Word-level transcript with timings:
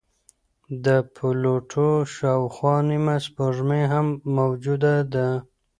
د 0.85 0.87
پلوټو 1.15 1.89
شاوخوا 2.15 2.75
نیمه 2.89 3.15
سپوږمۍ 3.25 3.83
هم 3.93 4.07
موجوده 4.37 4.95
ده. 5.13 5.27